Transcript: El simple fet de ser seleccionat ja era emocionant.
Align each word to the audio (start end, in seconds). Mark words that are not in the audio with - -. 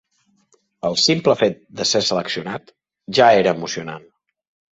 El 0.87 0.95
simple 1.01 1.35
fet 1.41 1.59
de 1.81 1.85
ser 1.89 2.01
seleccionat 2.09 2.73
ja 3.19 3.27
era 3.43 3.55
emocionant. 3.59 4.09